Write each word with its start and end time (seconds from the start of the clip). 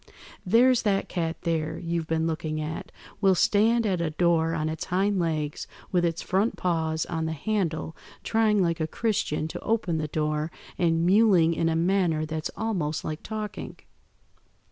There's 0.43 0.81
that 0.81 1.09
cat 1.09 1.39
there, 1.41 1.77
you've 1.77 2.07
been 2.07 2.25
looking 2.25 2.59
at, 2.59 2.91
will 3.21 3.35
stand 3.35 3.85
at 3.85 4.01
a 4.01 4.09
door 4.09 4.55
on 4.55 4.67
its 4.67 4.85
hind 4.85 5.19
legs 5.19 5.67
with 5.91 6.03
its 6.03 6.23
front 6.23 6.55
paws 6.57 7.05
on 7.05 7.27
the 7.27 7.33
handle 7.33 7.95
trying 8.23 8.63
like 8.63 8.79
a 8.79 8.87
Christian 8.87 9.47
to 9.49 9.59
open 9.59 9.99
the 9.99 10.07
door, 10.07 10.49
and 10.75 11.05
mewling 11.05 11.53
in 11.53 11.69
a 11.69 11.75
manner 11.75 12.25
that's 12.25 12.49
almost 12.57 13.05
like 13.05 13.21
talking. 13.21 13.77